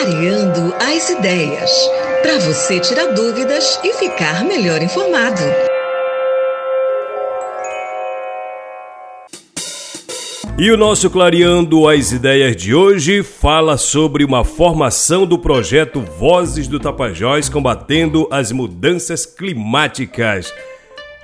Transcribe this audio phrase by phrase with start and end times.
[0.00, 1.70] Clareando as ideias.
[2.22, 5.42] Para você tirar dúvidas e ficar melhor informado.
[10.56, 16.68] E o nosso Clareando as Ideias de hoje fala sobre uma formação do projeto Vozes
[16.68, 20.54] do Tapajós combatendo as mudanças climáticas.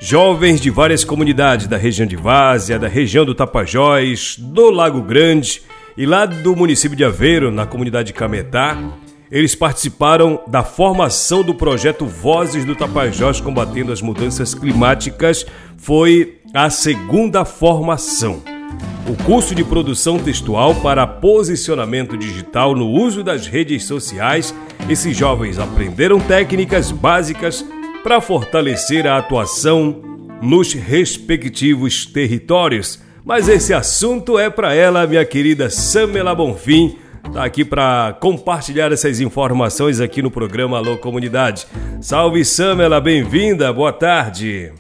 [0.01, 5.63] Jovens de várias comunidades da região de Várzea, da região do Tapajós, do Lago Grande
[5.97, 8.77] e lá do município de Aveiro, na comunidade de Cametá,
[9.31, 15.47] eles participaram da formação do projeto Vozes do Tapajós combatendo as mudanças climáticas.
[15.77, 18.43] Foi a segunda formação.
[19.09, 24.55] O curso de produção textual para posicionamento digital no uso das redes sociais,
[24.89, 27.65] esses jovens aprenderam técnicas básicas
[28.03, 30.03] para fortalecer a atuação
[30.43, 33.01] nos respectivos territórios.
[33.25, 36.99] Mas esse assunto é para ela, minha querida Samela Bonfim,
[37.33, 41.67] tá aqui para compartilhar essas informações aqui no programa Alô Comunidade.
[42.03, 44.71] Salve Samela, bem-vinda, boa tarde.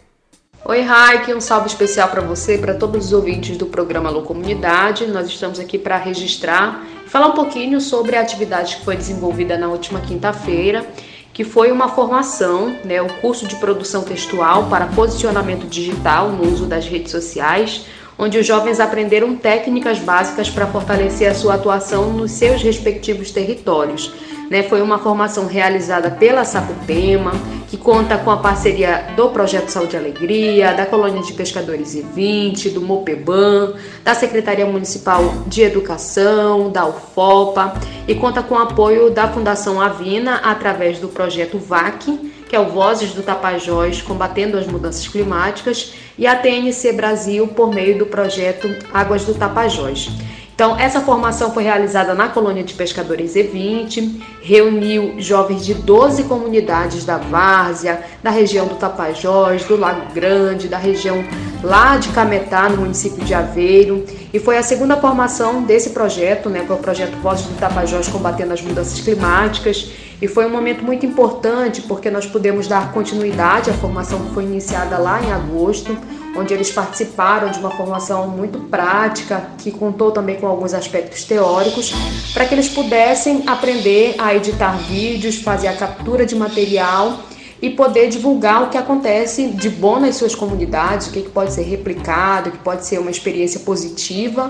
[0.62, 5.06] Oi, Raik, um salve especial para você para todos os ouvintes do programa Alô Comunidade.
[5.06, 9.68] Nós estamos aqui para registrar falar um pouquinho sobre a atividade que foi desenvolvida na
[9.68, 10.86] última quinta-feira,
[11.32, 16.66] que foi uma formação, né, o curso de produção textual para posicionamento digital no uso
[16.66, 17.86] das redes sociais,
[18.18, 24.12] onde os jovens aprenderam técnicas básicas para fortalecer a sua atuação nos seus respectivos territórios.
[24.50, 27.32] Né, foi uma formação realizada pela Sapupema,
[27.66, 32.70] que conta com a parceria do Projeto Saúde e Alegria, da Colônia de Pescadores E20,
[32.72, 33.72] do Mopeban,
[34.04, 37.74] da Secretaria Municipal de Educação, da UFOPA
[38.06, 42.68] e conta com o apoio da Fundação Avina através do projeto VAC, que é o
[42.68, 48.72] Vozes do Tapajós Combatendo as Mudanças Climáticas, e a TNC Brasil por meio do projeto
[48.92, 50.08] Águas do Tapajós.
[50.54, 57.04] Então, essa formação foi realizada na colônia de pescadores E20, reuniu jovens de 12 comunidades
[57.04, 61.24] da Várzea, da região do Tapajós, do Lago Grande, da região
[61.60, 66.62] lá de Cametá, no município de Aveiro, e foi a segunda formação desse projeto, né,
[66.64, 69.90] foi o projeto Vozes do Tapajós Combatendo as Mudanças Climáticas,
[70.24, 73.68] e foi um momento muito importante porque nós pudemos dar continuidade.
[73.68, 75.94] À formação que foi iniciada lá em agosto,
[76.34, 81.92] onde eles participaram de uma formação muito prática, que contou também com alguns aspectos teóricos,
[82.32, 87.18] para que eles pudessem aprender a editar vídeos, fazer a captura de material
[87.60, 91.64] e poder divulgar o que acontece de bom nas suas comunidades, o que pode ser
[91.64, 94.48] replicado, o que pode ser uma experiência positiva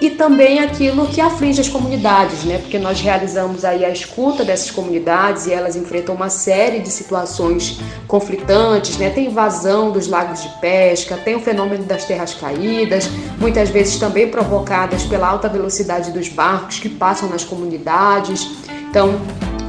[0.00, 2.58] e também aquilo que aflige as comunidades, né?
[2.58, 7.80] Porque nós realizamos aí a escuta dessas comunidades e elas enfrentam uma série de situações
[8.06, 9.10] conflitantes, né?
[9.10, 14.28] Tem invasão dos lagos de pesca, tem o fenômeno das terras caídas, muitas vezes também
[14.28, 18.48] provocadas pela alta velocidade dos barcos que passam nas comunidades.
[18.88, 19.20] Então,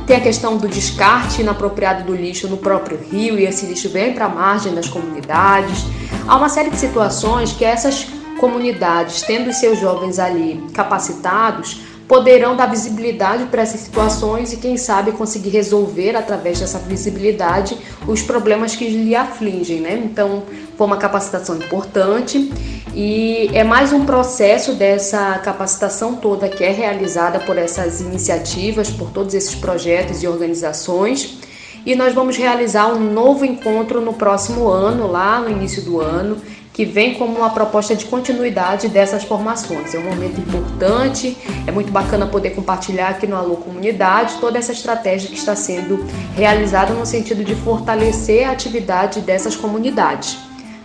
[0.06, 4.14] tem a questão do descarte inapropriado do lixo no próprio rio e esse lixo vem
[4.14, 5.86] para a margem das comunidades.
[6.28, 8.08] Há uma série de situações que essas
[8.40, 15.12] comunidades, tendo seus jovens ali capacitados, poderão dar visibilidade para essas situações e, quem sabe,
[15.12, 17.78] conseguir resolver através dessa visibilidade
[18.08, 20.02] os problemas que lhe afligem, né?
[20.04, 20.42] Então,
[20.76, 22.52] foi uma capacitação importante
[22.96, 29.12] e é mais um processo dessa capacitação toda que é realizada por essas iniciativas, por
[29.12, 31.38] todos esses projetos e organizações.
[31.86, 36.38] E nós vamos realizar um novo encontro no próximo ano, lá no início do ano,
[36.80, 39.94] que vem como uma proposta de continuidade dessas formações.
[39.94, 41.38] É um momento importante,
[41.68, 46.06] é muito bacana poder compartilhar aqui no Alô Comunidade toda essa estratégia que está sendo
[46.36, 50.38] realizada no sentido de fortalecer a atividade dessas comunidades.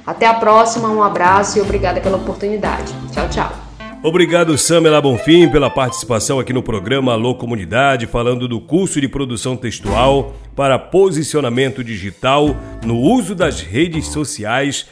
[0.04, 2.92] Até a próxima, um abraço e obrigada pela oportunidade.
[3.12, 3.73] Tchau, tchau.
[4.06, 9.56] Obrigado, Samela Bonfim, pela participação aqui no programa Alô Comunidade, falando do curso de produção
[9.56, 12.54] textual para posicionamento digital
[12.84, 14.86] no uso das redes sociais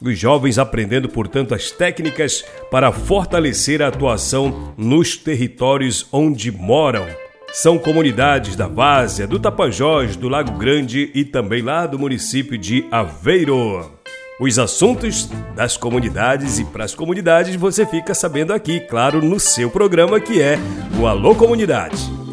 [0.00, 7.06] os jovens aprendendo, portanto, as técnicas para fortalecer a atuação nos territórios onde moram.
[7.52, 12.86] São comunidades da Várzea, do Tapajós, do Lago Grande e também lá do município de
[12.90, 13.95] Aveiro.
[14.38, 19.70] Os assuntos das comunidades e para as comunidades você fica sabendo aqui, claro, no seu
[19.70, 20.58] programa que é
[21.00, 22.25] o Alô Comunidade.